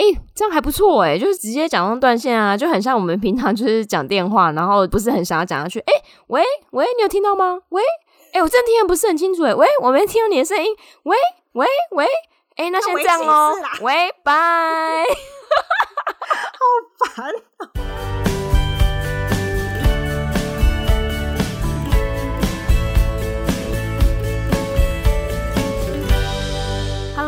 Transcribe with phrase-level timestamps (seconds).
[0.00, 5.78] 哎、欸，这样还不错哎，就是直接讲到断线啊，就很像我们平常就是讲电话，然后不是很想要讲下去。
[5.80, 7.60] 哎、欸，喂喂，你有听到吗？
[7.68, 7.82] 喂，
[8.32, 10.74] 哎、欸，我真的听得不是很清楚哎，喂，我没听到你的声音。
[11.02, 11.18] 喂
[11.52, 12.06] 喂喂，
[12.56, 13.52] 哎、欸，那先这样哦，
[13.82, 15.04] 喂，拜。
[16.56, 17.26] 好烦
[17.58, 17.99] 啊。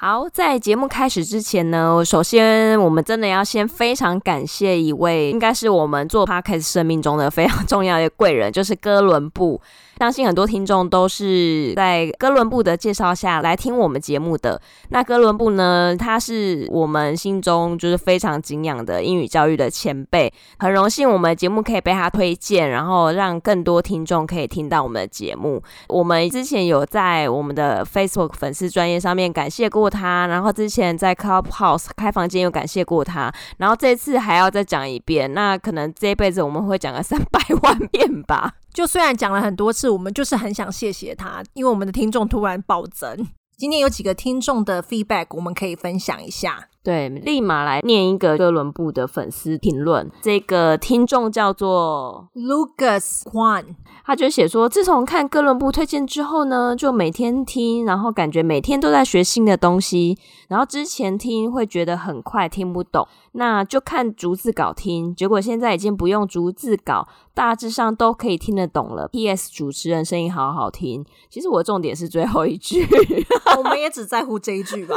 [0.00, 9.60] 好，在节目开始之前呢，首先我们真的要先非常感谢一位，应该是我们做 Podcast 生命中的非常重要的贵人，就是哥伦布。
[9.98, 14.62] 相信很多听众都是在哥伦布的介绍下来听我们节目的。
[14.90, 25.60] 那哥伦布呢，他是我们心中就是非常敬仰的英语教育的前辈，很荣幸我们节目可以被他推荐，然后让更多听众可以听到我们的节目。
[25.88, 35.32] 我们之前有在我们的 Facebook 粉丝专业上面感谢他，然后之前在 Clubhouse 开房间有感谢过他，然后这次还要再讲一遍。
[35.34, 38.54] 那可能这一辈子我们会讲个三百万遍吧。
[38.72, 43.26] 就虽然讲了很多次，我们就是很想谢谢他，因为我们的听众突然暴增。
[43.56, 46.68] 今天有几个听众的 feedback，我们可以分享一下。
[46.88, 50.10] 对，立马来念一个哥伦布的粉丝评论。
[50.22, 53.74] 这个听众叫做 Lucas Kwan，
[54.06, 60.16] 他就写说，自从看哥伦布推荐之后呢，就每天听，然后感觉每天都在学新的东西。
[60.48, 65.14] 然后之前听会觉得很快听不懂，那就看逐字稿听。
[65.14, 69.06] 结果现在已经不用逐字稿，大致上都可以听得懂了。
[69.08, 69.50] P.S.
[69.52, 71.04] 主持人声音好好听。
[71.28, 72.86] 其实我的重点是最后一句，
[73.58, 74.96] 我们也只在乎这一句吧。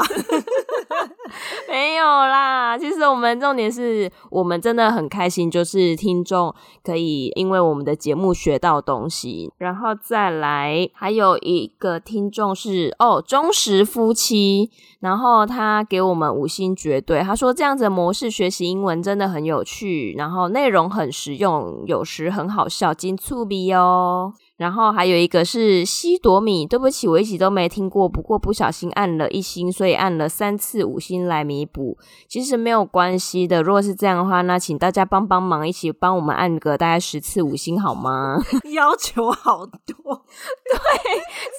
[1.69, 6.53] 没有啦，其实我们重点是我们真的很开心，就是听众
[6.83, 14.69] 可以因为我们的节目学到东西，然后再来还有一个听众是哦忠实夫妻，
[14.99, 24.33] 然后他给我们五星绝对，他说这样子的模式学习英文真的很有趣，然后内容很实用，有时很好笑，金醋鼻哦。
[24.61, 31.97] 然后还有一个是西朵米，对不起，我一直都没听过，不过不小心按了一星，所以按了三次五星来弥补。
[32.27, 38.37] 其实没有关系的，如果是这样的话，那请大家帮帮忙，一起帮我们按个大概十次五星好吗？
[38.75, 39.73] 要求好多，
[40.69, 40.79] 对，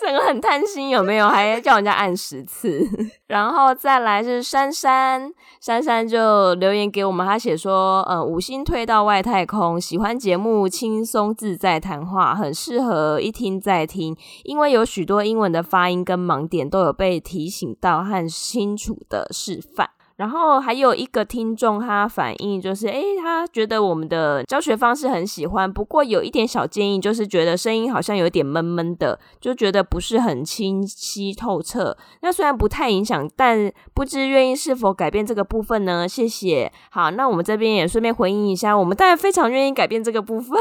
[0.01, 1.29] 整个很贪心，有没有？
[1.29, 2.87] 还叫人家按十次。
[3.27, 12.91] 然后再来是珊珊，珊珊就留言给我们，她写说，呃，五星推到外太空，喜欢节目，轻松自在谈话，很适合。
[12.92, 14.14] 呃，一听再听，
[14.44, 19.88] 因为有许多英文的发音跟盲点都有被提醒到和清楚的示范。
[20.22, 31.97] 然后还有一个听众，他反映就是，诶，他觉得我们的教学方式很喜欢，不过有一点小建议，就是觉得声音好像有点闷闷的，就觉得不是很清晰透彻。
[32.21, 36.09] 那虽然不太影响，但不知愿意是否改变这个部分呢？
[36.09, 36.72] 谢谢。
[36.93, 40.56] 好，那我们这边也顺便回应一下，我们当然非常愿意改变这个部分。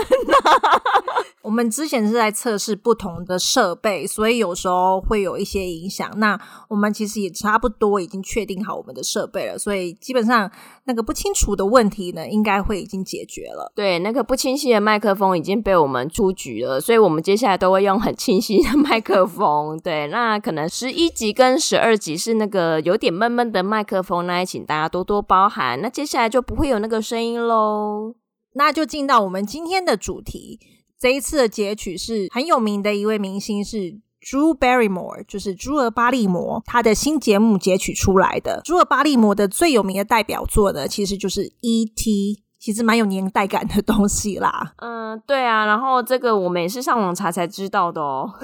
[1.43, 6.11] 我们之前是在测试不同的设备，所以有时候会有一些影响。
[6.17, 10.49] 那我们其实也差不多已经确定好我们的设备了，所以基本上
[10.85, 13.71] 那个不清楚的问题呢，应该会已经解决了。
[13.75, 19.79] 对，那个不清晰的麦克风已经被我们出局了，所以我们接下来都会用很清晰的麦克风。
[19.79, 25.81] 对，那可能十一集跟十二集是那个有点闷闷的麦克风，那也请大家多多包涵。
[25.81, 28.15] 那接下来就不会有那个声音喽。
[28.53, 30.59] 那就进到我们今天的主题。
[30.99, 38.61] 这一次的截取是很有名的一位明星，是 Drew Barrymore，就是朱尔巴利摩，他的新节目截取出来的。
[38.63, 44.73] 朱尔巴利摩的最有名的代表作呢，其实就是《E.T.》，其实蛮有年代感的东西啦。
[44.77, 48.31] 嗯，对啊，然后这个我们也是上网查才知道的哦。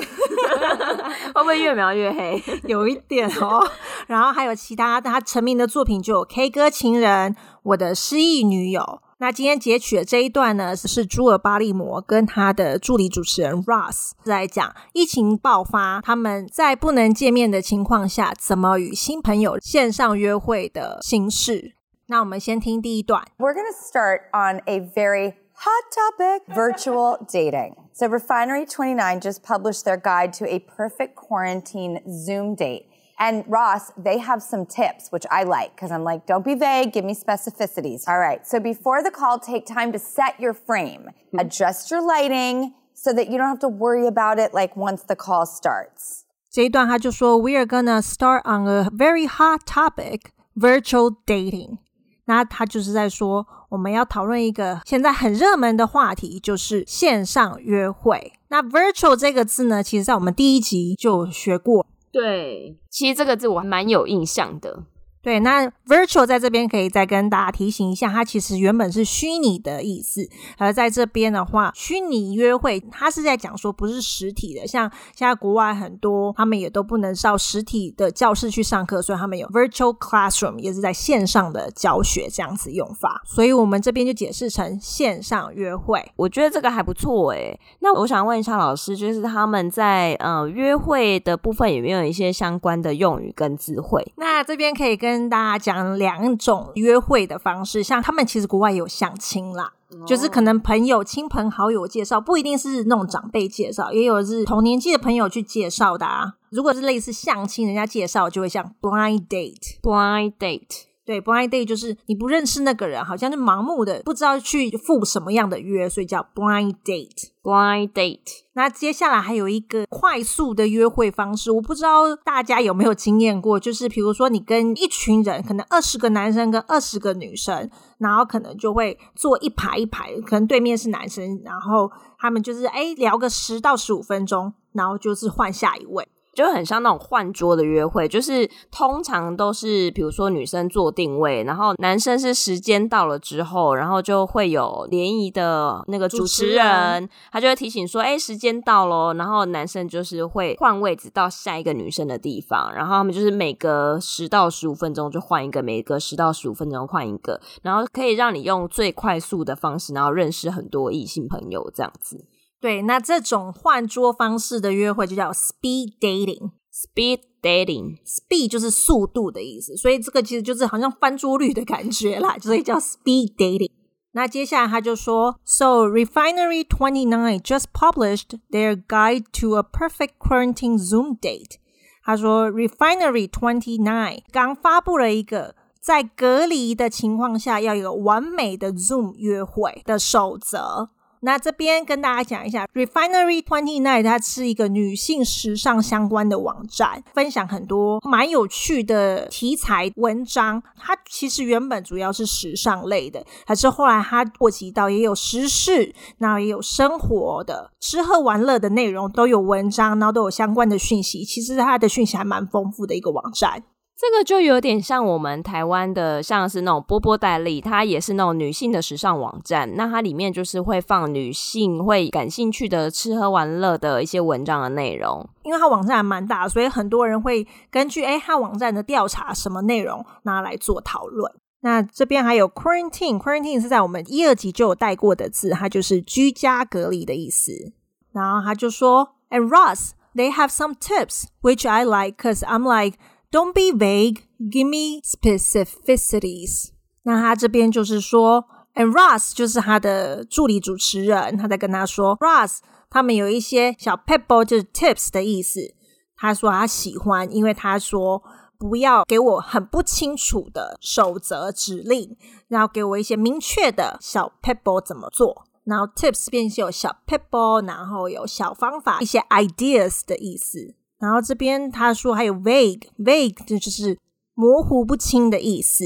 [1.35, 2.43] 会不会越描越黑？
[2.63, 3.63] 有一点哦。
[4.07, 7.31] 然后还有其他他成名的作品，就有《K 歌情人》、
[7.61, 8.81] 《我的失忆女友》。
[9.19, 21.76] 那今天截取的这一段呢，是朱尔巴利摩跟他的助理主持人 Ross 在讲疫情爆发，他们在不能见面的情况下，怎么与新朋友线上约会的心事。
[22.06, 23.24] 那我们先听第一段。
[23.38, 27.74] We're going to start on a very hot topic, virtual dating.
[27.94, 32.86] So Refinery29 just published their guide to a perfect quarantine Zoom date.
[33.18, 36.92] And Ross, they have some tips, which I like, because I'm like, don't be vague,
[36.92, 38.08] give me specificities.
[38.08, 41.08] All right, so before the call, take time to set your frame.
[41.38, 45.14] Adjust your lighting, so that you don't have to worry about it like once the
[45.14, 46.24] call starts.
[46.50, 51.78] 这一段他就说，We are gonna start on a very hot topic, virtual dating。
[52.27, 58.33] 那他就是在说，我们要讨论一个现在很热门的话题，就是线上约会。
[58.49, 61.85] 那 virtual 这个字呢，其实在我们第一集就学过。
[62.11, 64.83] 对，其实这个字我还蛮有印象的。
[65.27, 70.25] 对，那 virtual 在这边可以再跟大家提醒一下，它其实原本是虚拟的意思，
[70.57, 86.09] 而在这边的话，虚拟约会它是在讲说不是实体的，像现在国外很多他们也都不能到实体的教室去上课，所以他们有 virtual classroom，也是在线上的教学这样子用法，所以我们这边就解释成线上约会。
[86.15, 87.59] 我觉得这个还不错诶。
[87.81, 94.01] 那我想问一下老师，就是他们在呃约会的部分有没有一些相关的用语跟词汇？
[94.15, 100.05] 那这边可以跟跟大家讲两种约会的方式，像他们其实国外有相亲啦，oh.
[100.05, 106.35] 就是可能朋友、亲朋好友介绍，不一定是那种长辈介绍，也有是同年纪的朋友去介绍的啊。
[106.51, 110.83] 如果是类似相亲，人家介绍就会像 blind date，blind date。
[111.07, 117.29] 对，blind date 就是你不认识那个人，好像就盲目的不知道去赴什么样的约，所以叫 blind date。
[117.41, 118.19] blind date。
[118.55, 127.69] 那接下来还有一个快速的约会方式，我不知道大家有没有经验过，就是比如说你跟一群人，可能二十个男生跟二十个女生，
[127.99, 131.89] 然后可能就会坐一排一排，可能对面是男生，然后
[132.19, 136.05] 他们就是哎聊个十到十五分钟，然后就是换下一位。
[136.37, 162.23] 就很像那种换桌的约会，就是通常都是比如说女生做定位，然后男生是时间到了之后，然后就会有联谊的那个主持人，他就会提醒说：“哎，时间到咯。”然后男生就是会换位置到下一个女生的地方，然后他们就是每隔十到十五分钟就换一个，每隔十到十五分钟换一个，然后可以让你用最快速的方式，然后认识很多异性朋友这样子。
[162.59, 166.51] 对，那这种换桌方式的约会就叫 speed dating。
[166.73, 173.71] speed dating，speed 就是速度的意思，所以这个其实就是好像翻桌率的感觉啦，所以叫 speed dating。
[174.11, 181.57] 那接下来他就说，So Refinery Twenty Nine just published their guide to a perfect quarantine Zoom date。
[182.03, 190.89] 他说，Refinery Twenty Nine 刚发布了一个在隔离的情况下要有完美的 Zoom 约会的守则。
[191.27, 200.63] 那这边跟大家讲一下，Refinery Twenty Nine 它是一个女性时尚相关的网站，分享很多蛮有趣的题材文章。
[200.77, 211.25] 它其实原本主要是时尚类的，还是后来它扩及到也有时事，然后也有生活的吃喝玩乐的内容都有文章，然后都有相关的讯息。
[211.25, 213.63] 其实它的讯息还蛮丰富的一个网站。
[213.99, 219.75] 这个就有点像我们台湾的，像是那种波波戴利，它也是那种女性的时尚网站。
[219.75, 225.27] 那它里面就是会放女性会感兴趣的吃喝玩乐的一些文章的内容。
[225.41, 231.33] 因为它网站还蛮大，所以很多人会根据诶它网站的调查什么内容拿来做讨论。
[231.61, 237.73] 那这边还有 quarantine，quarantine 是在我们一二集就有带过的字，它就是居家隔离的意思。
[238.11, 244.23] 然后他就说，And Ross, they have some tips which I like, cause I'm like Don't be vague.
[244.39, 246.69] Give me specificities.
[247.03, 248.45] 那他这边就是说
[248.75, 252.59] ，and Ross 就是他的助理主持人，他在跟他说，Ross
[252.89, 255.75] 他们有一些小 pebble 就是 tips 的意思。
[256.15, 258.23] 他说他喜欢，因为他说
[258.57, 262.15] 不要给我很不清楚的守则指令，
[262.47, 265.45] 然后给我一些明确的小 pebble 怎么做。
[265.65, 270.75] 然后 tips 便是有小 pebble，然后有小方法，一些 ideas 的意思。
[270.99, 273.99] 然后这边他说还有 vague，vague 这就是
[274.33, 275.83] 模糊不清的意思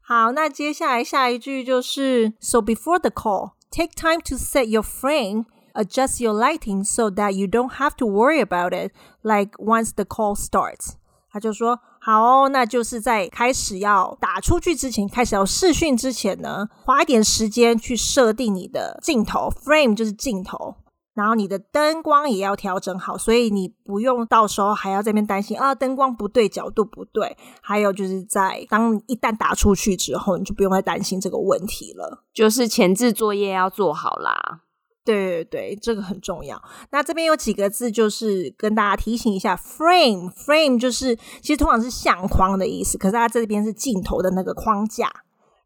[0.00, 5.44] 好，那接下来下一句就是：So before the call, take time to set your frame.
[5.74, 8.92] Adjust your lighting so that you don't have to worry about it.
[9.22, 10.92] Like once the call starts，
[11.30, 20.76] 他就说好哦，那就是在开始要打出去之前，开始要试训之前呢，花一点时间去设定你的镜头，frame 就是镜头。
[21.14, 27.36] 然后你的灯光也要调整好，所以你不用到时候还要这边担心啊，灯光不对，角度不对。
[27.60, 32.24] 还有就是在当一旦打出去之后，你就不用再担心这个问题了。
[32.32, 34.62] 就是前置作业要做好啦。
[35.04, 36.60] 对对对，这个很重要。
[36.90, 45.10] 那这边有几个字，就是跟大家提醒一下：frame，frame 就是其实通常是相框的意思，可是它这边是镜头的那个框架。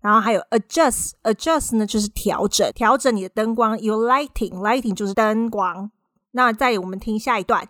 [0.01, 3.81] 然后还有 adjust，adjust 呢就是调整，调整你的灯光。
[3.81, 5.91] You lighting，lighting 就是灯光。
[6.33, 7.69] 那再我们听下一段。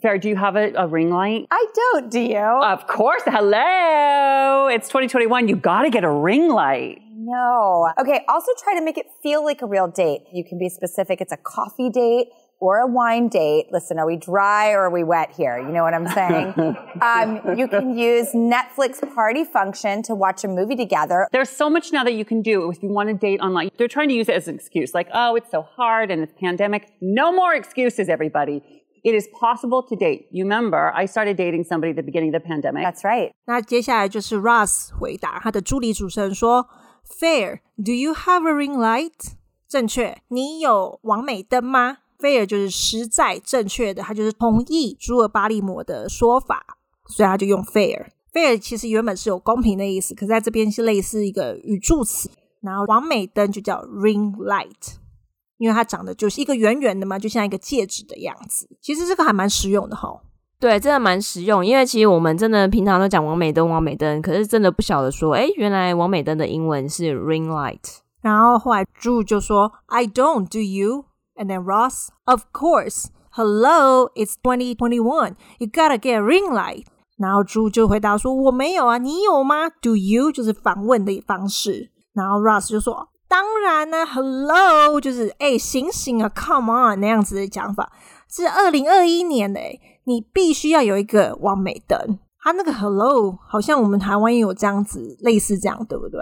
[0.00, 1.46] Sarah, do you have a, a ring light?
[1.48, 2.38] I don't, do you?
[2.38, 3.22] Of course.
[3.24, 4.68] Hello.
[4.68, 5.48] It's 2021.
[5.48, 7.00] You got to get a ring light.
[7.25, 7.91] No.
[7.99, 8.23] Okay.
[8.27, 10.21] Also try to make it feel like a real date.
[10.31, 11.21] You can be specific.
[11.21, 12.29] It's a coffee date
[12.61, 13.65] or a wine date.
[13.71, 15.57] Listen, are we dry or are we wet here?
[15.57, 16.53] You know what I'm saying?
[17.01, 21.27] um, you can use Netflix party function to watch a movie together.
[21.31, 23.71] There's so much now that you can do if you want to date online.
[23.77, 26.33] They're trying to use it as an excuse, like, oh, it's so hard and it's
[26.39, 26.87] pandemic.
[27.01, 28.61] No more excuses, everybody.
[29.03, 30.27] It is possible to date.
[30.29, 32.83] You remember, I started dating somebody at the beginning of the pandemic.
[32.83, 33.31] That's right.
[33.45, 36.67] 那接下来就是 Ross 回答他的助理主持人说
[37.08, 39.34] ：“Fair, do you have a ring light？”
[39.68, 48.06] 正确，你有网美灯吗？fair 就是实在正确的，它就是同意朱尔巴利摩的说法，所以他就用 fair。
[48.32, 52.30] fair 其实原本是有公平的意思，可在这边是类似一个语助词。
[52.60, 54.94] 然后网美灯就叫 ring light，
[55.58, 58.68] 因为它长得就是一个圆圆的嘛，就像一个戒指的样子。
[58.80, 60.22] 其实这个还蛮实用的哈。
[60.58, 67.98] 对，真的蛮实用，因为其实我们真的平常都讲王美灯、王美灯，可是真的不晓得说，哎，原来王美灯的英文是 ring light。
[68.22, 71.04] 然后后来朱就说：“I don't, do you？”
[71.36, 75.34] And then Ross, of course, hello, it's 2021.
[75.58, 76.86] You gotta get a ring light.
[77.18, 81.90] 然后猪就回答说：“我没有啊，你有吗？”Do you 就是反问的方式。
[82.14, 87.92] 然后 Ross 就说：“当然呢，Hello 就是哎，醒醒啊，Come on 那样子的讲法。
[88.28, 89.60] 是二零二一年的，
[90.06, 92.18] 你必须要有一个完美灯。
[92.40, 96.20] 他那个 Hello 好像我们台湾也有这样子，类似这样，对不对？”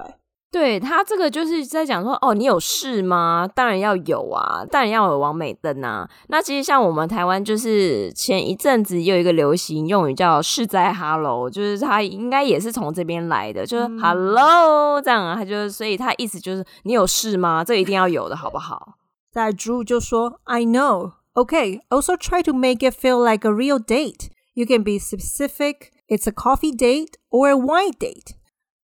[0.51, 3.51] 对，他这个就是在讲说，哦，你有事吗？
[3.53, 6.09] 当然要有啊，当然要有王美灯啊。
[6.29, 15.35] 那其实像我们台湾，就是前一阵子有一个流行用语叫“是在 Hello”，就是他应该也是从这边来的，就是 Hello 这样啊。
[15.35, 17.65] 他就是，所以他意思就是你有事吗？
[17.65, 18.95] 这一定要有的，好不好？
[19.33, 21.81] 在 Drew 就说：“I know, okay.
[21.89, 24.31] Also try to make it feel like a real date.
[24.55, 25.93] You can be specific.
[26.09, 28.37] It's a coffee date or a wine date.”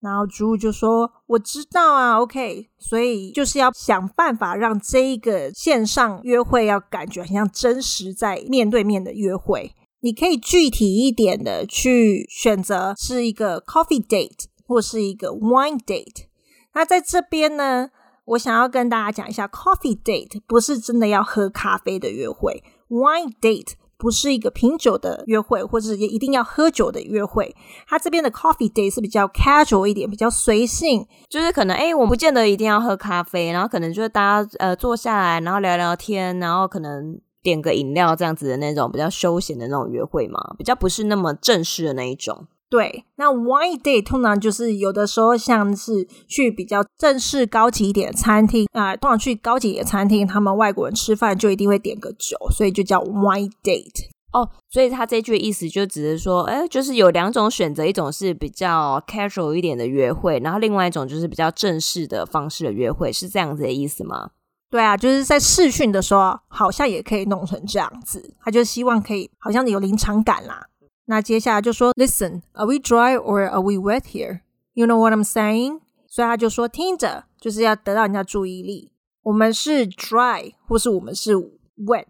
[0.02, 9.74] 然后朱就说：“我知道啊，OK，所以就是要想办法让这一个线上约会要感觉很像真实在面对面的约会。
[10.00, 16.28] 你可以具体一点的去选择是一个 coffee date 或是一个 wine date。
[16.74, 17.90] 那在这边呢，
[18.30, 27.54] 我想要跟大家讲一下，coffee date 不是真的要喝咖啡的约会，wine date。”不是一个品酒的约会，或者是一定要喝酒的约会。
[27.86, 42.48] 他这边的 coffee date 是比较 casual 一点，比较随性，就是可能哎，我不见得一定要喝咖啡，然后可能就是大家呃坐下来，然后聊聊天，然后可能点个饮料这样子的那种比较休闲的那种约会嘛，比较不是那么正式的那一种。
[42.70, 54.10] 对，那 wine day 通常就是有的时候像是去比较正式高级一点的餐厅啊、呃，通常去高级一点的餐厅，他们外国人吃饭就一定会点个酒，所以就叫 wine date。
[54.32, 64.30] 哦，所以他这句的意思就只是说，哎，就是有两种选择，一种是比较 casual 一点的约会，然后另外一种就是比较正式的方式的约会，是这样子的意思吗？
[64.70, 70.68] 对啊，就是在试训的时候，好像也可以弄成这样子，他就希望可以好像有临场感啦。
[71.10, 74.42] 那接下来就说，Listen, are we dry or are we wet here?
[74.74, 75.82] You know what I'm saying?
[76.08, 78.92] 所以他就说，听着，就是要得到人家注意力。
[79.24, 82.06] 我们是 dry，或是我们是 wet。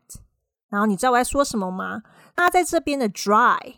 [0.70, 2.02] 然后你知道我在说什么吗？
[2.36, 3.76] 那在这边的 dry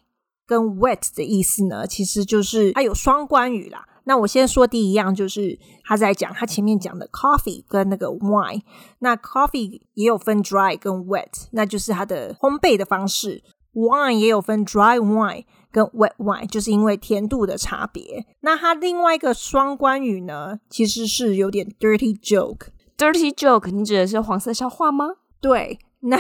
[0.48, 3.88] 跟 wet 的意思呢，其实就是它有双关语啦。
[4.06, 8.64] 那我先说第一样，就是他在讲他前面讲的 coffee 跟那个 wine。
[8.98, 13.44] 那 coffee 也有分 dry 跟 wet，那就是它的烘焙的方式。
[13.74, 18.26] Wine 也有分 dry wine 跟 wet wine，就是因为甜度的差别。
[18.42, 22.68] 那它另外一个双关语呢，其实是有点 dirty joke。
[22.98, 25.06] dirty joke，你指的是黄色笑话吗？
[25.40, 26.18] 对，那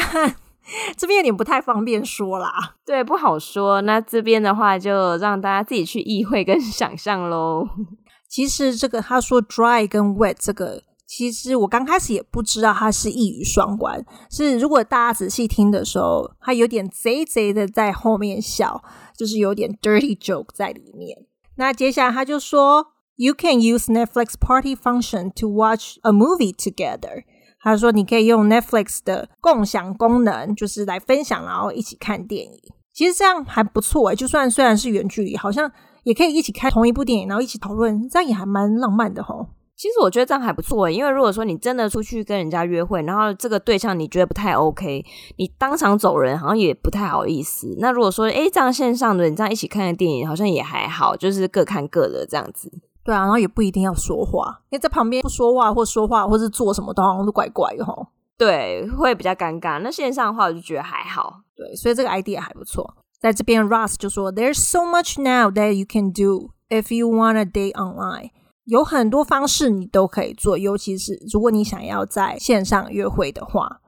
[0.96, 2.76] 这边有点不太方便说啦。
[2.86, 3.82] 对，不好说。
[3.82, 7.68] 那这边的话，就让大家自己去意会跟想象喽。
[8.30, 10.84] 其实这个他说 dry 跟 wet 这个。
[11.14, 18.82] 其实我刚开始也不知道它是一语双关，是如果大家仔细听的时候，它有点贼贼的在后面笑，
[19.18, 21.18] 就是有点 dirty joke 在里面。
[21.58, 27.26] 那接下来他就说，You can use Netflix party function to watch a movie together。
[27.60, 32.58] 他说你可以用 Netflix 的共享功能，就是来分享，然后一起看电影。
[32.94, 35.70] 其实这样还不错哎，就算虽然是远距离，好像
[36.04, 39.50] 也可以一起看同一部电影，然后一起讨论，这样也还蛮浪漫的吼。
[39.82, 45.04] 其实我觉得这样还不错，因为如果说你真的出去跟人家约会，然后这个对象你觉得不太 OK，
[45.38, 47.76] 你当场走人好像也不太好意思。
[47.80, 52.72] 那如果说诶这样线上的你这样一起看个电影，好像也还好，就是各看各的这样子。
[53.04, 58.06] 对啊，然后也不一定要说话，因为在旁边不说话或说话或是做什么都好像都怪怪的吼。
[58.38, 59.80] 对，会比较尴尬。
[59.80, 61.42] 那线上的话我就觉得还好。
[61.56, 62.98] 对，所以这个 idea 还不错。
[63.20, 68.30] 在这边，Russ 就说：“There's so much now that you can do if you want a date online。”
[68.72, 73.82] 有很多方式你都可以做，尤其是如果你想要在线上约会的话。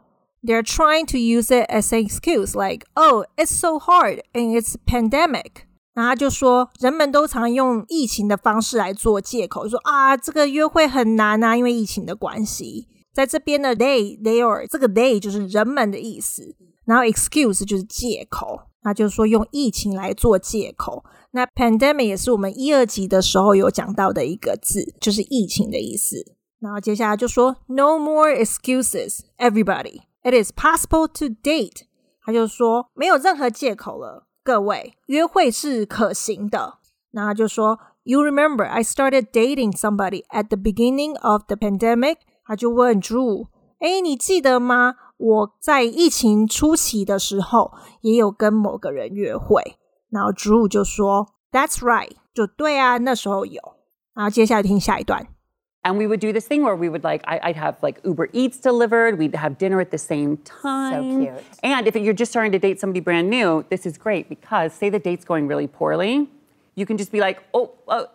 [0.46, 4.76] They're trying to use it as an excuse, like, "Oh, it's so hard and it's
[4.86, 5.64] pandemic."
[5.94, 12.90] 然后他就说，人们都常用疫情的方式来做借口，说啊，这个约会很难啊，因为疫情的关系。
[13.14, 21.06] 在这边的 they, they are 这个 they 就是人们的意思，然后 excuse 就是借口，那就是说用疫情来做借口。
[21.36, 26.36] 那 pandemic 也是我们一二集的时候有讲到的一个字，就是疫情的意思。
[26.60, 30.02] 然后接下来就说 No more excuses, everybody.
[30.22, 31.82] It is possible to date。
[32.22, 36.76] 他就说没有任何借口了，各位，约会是可行的。
[37.12, 42.18] 然后就说 You remember I started dating somebody at the beginning of the pandemic。
[42.46, 43.48] 他就问 Drew，
[43.80, 44.96] 哎，你记得吗？
[45.18, 47.72] 我在疫情初期的时候
[48.02, 49.78] 也有跟某个人约会。
[50.13, 53.61] 然后 Drew 就说：“That's right，就对啊，那时候有。”
[54.15, 55.27] 然后接下来听下一段。
[55.85, 58.59] And we would do this thing where we would like, I, I'd have like Uber Eats
[58.59, 59.17] delivered.
[59.17, 60.93] We'd have dinner at the same time.
[60.93, 61.45] So cute.
[61.63, 64.91] And if you're just starting to date somebody brand new, this is great because say
[64.91, 66.29] the date's going really poorly,
[66.75, 68.09] you can just be like, oh, oh,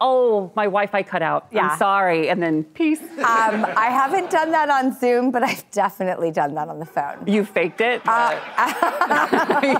[0.00, 1.46] oh my Wi-Fi cut out.
[1.50, 1.68] Yeah.
[1.68, 2.28] I'm sorry.
[2.28, 3.00] And then peace.
[3.00, 7.26] Um, I haven't done that on Zoom, but I've definitely done that on the phone.
[7.26, 8.02] You faked it?
[8.06, 8.38] Uh,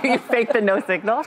[0.03, 1.23] you faked the no signal?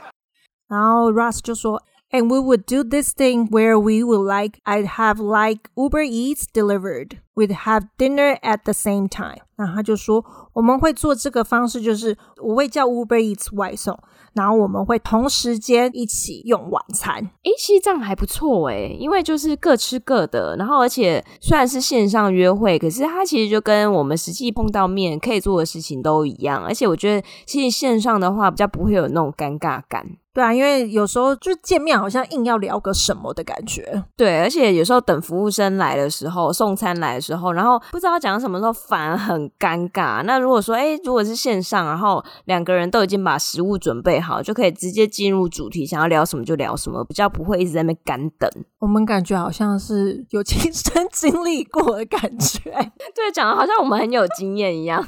[0.68, 5.70] 然后 Ross 就说，And we would do this thing where we would like I'd have like
[5.74, 7.18] Uber Eats delivered.
[7.34, 9.42] We'd have dinner at the same time.
[9.56, 13.98] 然后他就说，我们会做这个方式，就是我会叫 Uber Eats 外送。
[14.34, 17.16] 然后我们会同时间一起用晚餐。
[17.16, 20.54] 诶，其实这样还不错诶，因为就是各吃各的。
[20.56, 26.62] 然后而且虽然是线上约会，可是它其实就跟我们实际碰到面可以做的事情都一样。
[26.64, 30.06] 而且我觉得其实线上的话比较不会有那种尴尬感。
[30.34, 34.04] 对啊，因为有时候就见面好像硬要聊个什么的感觉。
[34.16, 40.22] 对，而且有时候等服务生来的时候，送餐来的时候，然后不知道讲什么时候，反而很尴尬。
[40.22, 48.48] 那如果说，哎，如果是线上，然后两个人都已经把食物准备好，就可以直接进入主题，想要聊什么就聊什么，比较不会一直在那边干等。
[48.78, 52.70] 我们感觉好像是有亲身 经历过的感觉。
[53.12, 55.04] 对，讲的好像我们很有经验一样。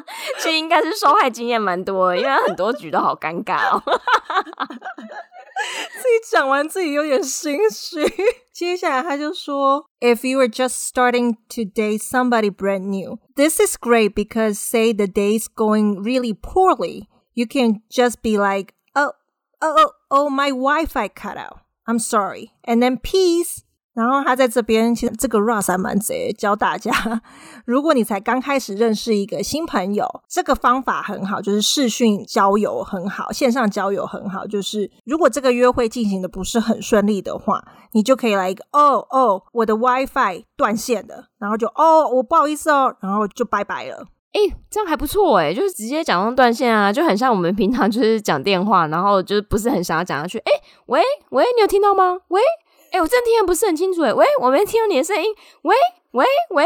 [0.39, 3.83] 其实应该是受害经验蛮多的，因为很多局都好尴尬哦。
[5.93, 7.97] 自己讲完自己有点心虚。
[8.53, 15.05] 接下来他就说：“If you were just starting to date somebody brand new, this is great because say the
[15.05, 19.13] date's going really poorly, you can just be like, oh,
[19.61, 21.59] oh, oh, oh, my Wi-Fi cut out.
[21.85, 23.63] I'm sorry, and then peace.”
[23.94, 26.90] 然后他在这边，其实这个 Russ 还蛮贼，教大家，
[27.66, 34.46] 如果你才刚开始认识一个新朋友，这个方法很好，就是视讯交友很好，线上交友很好。
[34.46, 44.06] 就是如果这个约会进行的不是很顺利的话，你就可以来一个哦哦，我的 WiFi 断线了，然后就哦，我不好意思哦，然后就拜拜了。
[44.32, 50.38] 诶，这样还不错诶，就是直接讲到断线啊，就很像我们平常就是讲电话，然后就是不是很想要讲下去。
[50.38, 50.50] 诶，
[50.86, 51.02] 喂
[51.32, 52.16] 喂，你有听到吗？
[52.28, 52.40] 喂。
[52.92, 55.74] 哎，我真的听得不是很清楚哎，喂，我没听到你的声音，喂
[56.12, 56.64] 喂喂，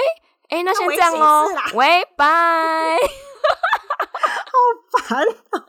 [0.48, 2.98] 哎，那先这样喽，喂，拜，
[4.52, 5.62] 好烦哦。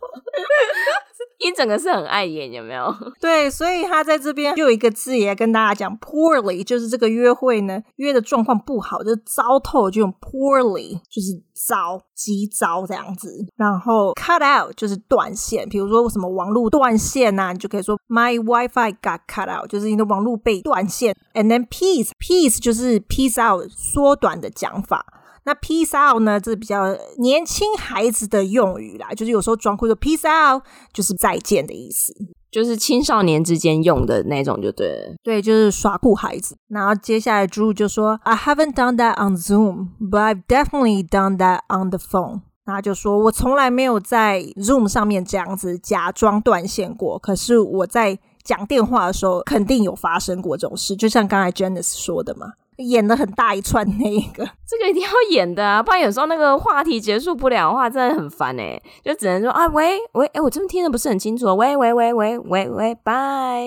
[1.40, 2.94] 一整个是很碍眼，有没有？
[3.22, 13.30] 对，所以他在这边就有一个字也跟大家讲，poorly，就是这个约会呢，约的状况不好，就糟透，就用 poorly，就是糟，极糟这样子。
[13.56, 21.16] 然后 cut out 就是断线，比如说什么网络断线呐、啊，你就可以说 my WiFi got cut out，就是你的网络被断线。
[21.34, 25.06] And then peace，peace 就是 peace out 缩短的讲法。
[25.48, 26.38] 那 peace out 呢？
[26.38, 32.14] 这是比较年轻孩子的用语啦，就是有时候装酷说 peace out 就是再见的意思，
[32.52, 35.16] 就是青少年之间用的那种，就对了。
[35.24, 36.58] 对，就是耍酷孩子。
[36.68, 44.44] 然后接下来 Drew 就说：“I haven't done that on Zoom, but I've definitely done that on the phone。”然后就说：“我从来没有在
[44.58, 63.63] Zoom 上面这样子假装断线过，可是我在讲电话的时候肯定有发生过这种事，就像刚才 Janice 说的嘛。”演的很大一串那一个，这个一定要演的啊，不然有时候那个话题结束不了的话，真的很烦哎，就只能说啊喂喂，哎、欸，我这边听的不是很清楚，喂喂喂喂喂喂，拜，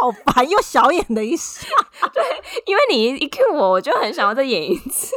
[0.00, 1.66] 好烦，又小演的一下，
[2.12, 2.22] 对，
[2.66, 5.14] 因为你一 cue 我，我就很想要再演一次，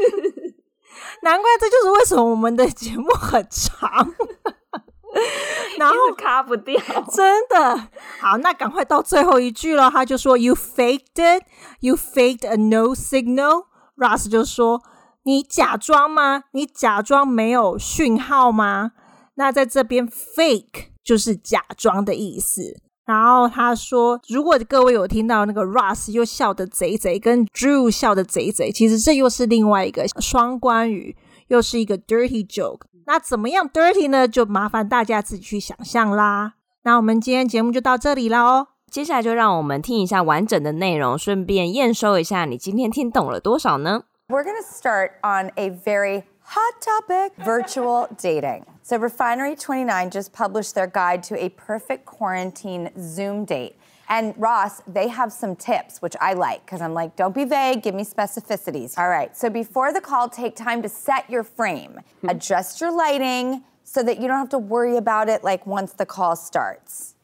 [1.24, 4.14] 难怪这就是为什么我们的节目很长。
[5.80, 6.80] 然后卡不掉，
[7.12, 7.76] 真的
[8.20, 9.90] 好，那赶快到最后一句了。
[9.90, 11.44] 他就说：“You faked it,
[11.80, 13.66] you faked a no signal。”
[13.98, 14.82] Russ 就说
[15.24, 16.44] ：“你假装吗？
[16.52, 18.92] 你假装没有讯号吗？”
[19.36, 22.80] 那在这边，fake 就是假装的意思。
[23.06, 31.18] 然后他说：“如果各位有听到那个 Russ 又笑得贼贼，跟 Drew 笑得贼贼，其实这又是另外一个双关语，
[31.48, 34.27] 又是一个 dirty joke。”那怎么样 dirty 呢？
[34.27, 36.55] 就麻烦大家自己去想象啦。
[36.83, 38.69] 那我们今天节目就到这里了哦。
[38.91, 44.05] 接下来就让我们听一下完整的内容，顺便验收一下你今天听懂了多少呢？
[44.29, 48.63] We're gonna start on a very hot topic: virtual dating.
[48.83, 53.75] So Refinery29 just published their guide to a perfect quarantine Zoom date.
[54.10, 57.84] And Ross, they have some tips, which I like because I'm like, don't be vague,
[57.84, 58.98] give me specificities.
[58.98, 62.30] All right, so before the call, take time to set your frame, hmm.
[62.30, 66.06] adjust your lighting so that you don't have to worry about it like once the
[66.06, 67.16] call starts.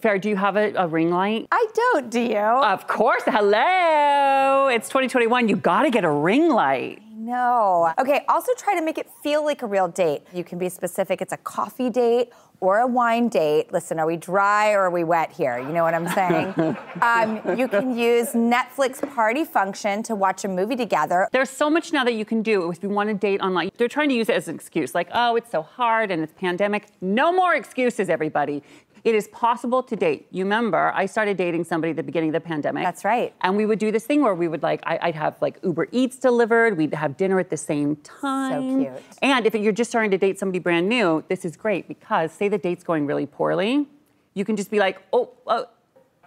[0.00, 1.46] Fair, do you have a, a, ring light?
[1.52, 2.36] I don't, do you?
[2.36, 3.22] Of course.
[3.26, 4.68] Hello.
[4.68, 5.48] It's 2021.
[5.48, 7.02] You got to get a ring light.
[7.22, 7.92] No.
[8.00, 10.22] Okay, also try to make it feel like a real date.
[10.34, 11.22] You can be specific.
[11.22, 13.72] It's a coffee date or a wine date.
[13.72, 15.56] Listen, are we dry or are we wet here?
[15.60, 16.52] You know what I'm saying?
[17.00, 21.28] um, you can use Netflix party function to watch a movie together.
[21.30, 23.70] There's so much now that you can do if you want to date online.
[23.76, 26.32] They're trying to use it as an excuse, like, oh, it's so hard and it's
[26.32, 26.88] pandemic.
[27.00, 28.64] No more excuses, everybody.
[29.04, 30.28] It is possible to date.
[30.30, 32.84] You remember, I started dating somebody at the beginning of the pandemic.
[32.84, 33.34] That's right.
[33.40, 35.88] And we would do this thing where we would like, I, would have like Uber
[35.90, 36.76] Eats delivered.
[36.76, 38.84] We'd have dinner at the same time.
[38.84, 39.02] So cute.
[39.20, 42.48] And if you're just starting to date somebody brand new, this is great because say
[42.48, 43.88] the date's going really poorly,
[44.34, 45.66] you can just be like, oh, oh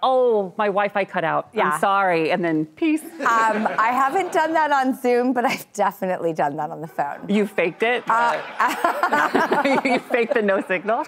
[0.03, 1.49] oh, my Wi-Fi cut out.
[1.53, 1.71] Yeah.
[1.71, 3.01] I'm sorry, and then peace.
[3.03, 7.27] Um, I haven't done that on Zoom, but I've definitely done that on the phone.
[7.27, 8.03] You faked it?
[8.07, 11.05] Uh, you faked the no signal?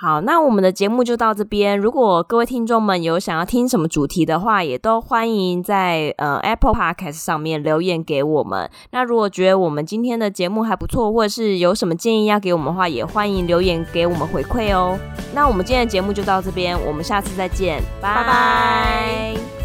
[0.00, 1.78] 好，那我们的节目就到这边。
[1.78, 8.70] 如果各位听众们有想要听什么主题的话，也都欢迎在呃 Apple Podcast 上面留言给我们。
[8.92, 14.98] 那如果觉得我们今天的节目还不错，或者是有什么建议要给我们的话，也欢迎留言给我们回馈哦。
[15.34, 19.59] 那我们今天的节目就到这边，我们下次再见，拜拜。